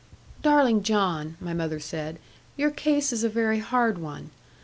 'Darling 0.41 0.81
John,' 0.81 1.37
my 1.39 1.53
mother 1.53 1.79
said, 1.79 2.17
'your 2.57 2.71
case 2.71 3.13
is 3.13 3.23
a 3.23 3.29
very 3.29 3.59
hard 3.59 3.99
one. 3.99 4.31